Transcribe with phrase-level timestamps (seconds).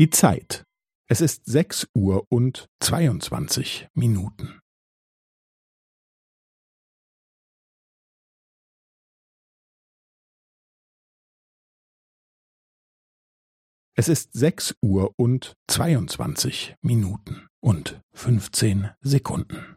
[0.00, 0.64] Die Zeit.
[1.10, 4.58] Es ist sechs Uhr und zweiundzwanzig Minuten.
[13.94, 19.76] Es ist sechs Uhr und zweiundzwanzig Minuten und fünfzehn Sekunden.